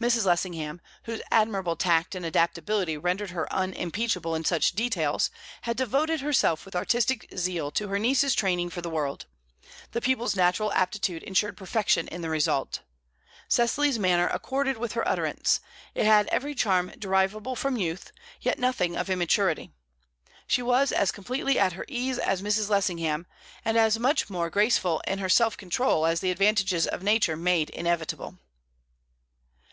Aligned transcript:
Mrs. 0.00 0.26
Lessingham, 0.26 0.80
whose 1.04 1.22
admirable 1.30 1.76
tact 1.76 2.16
and 2.16 2.26
adaptability 2.26 2.96
rendered 2.98 3.30
her 3.30 3.46
unimpeachable 3.52 4.34
in 4.34 4.44
such 4.44 4.72
details, 4.72 5.30
had 5.60 5.76
devoted 5.76 6.20
herself 6.20 6.64
with 6.64 6.74
artistic 6.74 7.30
zeal 7.36 7.70
to 7.70 7.86
her 7.86 8.00
niece's 8.00 8.34
training 8.34 8.68
for 8.68 8.80
the 8.82 8.90
world; 8.90 9.26
the 9.92 10.00
pupil's 10.00 10.34
natural 10.34 10.72
aptitude 10.72 11.22
ensured 11.22 11.56
perfection 11.56 12.08
in 12.08 12.20
the 12.20 12.28
result. 12.28 12.80
Cecily's 13.46 13.96
manner 13.96 14.26
accorded 14.26 14.76
with 14.76 14.94
her 14.94 15.06
utterance; 15.06 15.60
it 15.94 16.04
had 16.04 16.26
every 16.32 16.56
charm 16.56 16.92
derivable 16.98 17.54
from 17.54 17.76
youth, 17.76 18.10
yet 18.40 18.58
nothing 18.58 18.96
of 18.96 19.08
immaturity. 19.08 19.70
She 20.48 20.62
was 20.62 20.90
as 20.90 21.12
completely 21.12 21.60
at 21.60 21.74
her 21.74 21.84
ease 21.86 22.18
as 22.18 22.42
Mrs. 22.42 22.68
Lessingham, 22.68 23.24
and 23.64 23.76
as 23.78 24.00
much 24.00 24.28
more 24.28 24.50
graceful 24.50 25.00
in 25.06 25.20
her 25.20 25.28
self 25.28 25.56
control 25.56 26.06
as 26.06 26.18
the 26.18 26.32
advantages 26.32 26.88
of 26.88 27.04
nature 27.04 27.36
made 27.36 27.70
inevitable. 27.70 28.36